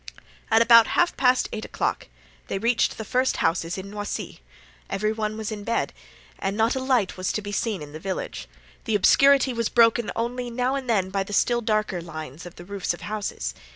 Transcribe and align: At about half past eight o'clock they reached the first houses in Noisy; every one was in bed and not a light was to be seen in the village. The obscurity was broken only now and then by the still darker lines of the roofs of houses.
At 0.49 0.63
about 0.63 0.87
half 0.97 1.15
past 1.15 1.47
eight 1.53 1.63
o'clock 1.63 2.07
they 2.47 2.57
reached 2.57 2.97
the 2.97 3.05
first 3.05 3.37
houses 3.37 3.77
in 3.77 3.91
Noisy; 3.91 4.39
every 4.89 5.13
one 5.13 5.37
was 5.37 5.51
in 5.51 5.63
bed 5.63 5.93
and 6.39 6.57
not 6.57 6.75
a 6.75 6.79
light 6.79 7.17
was 7.17 7.31
to 7.33 7.41
be 7.43 7.51
seen 7.51 7.83
in 7.83 7.91
the 7.91 7.99
village. 7.99 8.47
The 8.85 8.95
obscurity 8.95 9.53
was 9.53 9.69
broken 9.69 10.09
only 10.15 10.49
now 10.49 10.73
and 10.73 10.89
then 10.89 11.11
by 11.11 11.21
the 11.21 11.33
still 11.33 11.61
darker 11.61 12.01
lines 12.01 12.47
of 12.47 12.55
the 12.55 12.65
roofs 12.65 12.95
of 12.95 13.01
houses. 13.01 13.53